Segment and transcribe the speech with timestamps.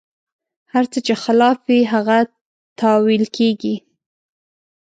[0.73, 2.17] هر څه چې خلاف وي، هغه
[2.81, 3.75] تاویل کېږي.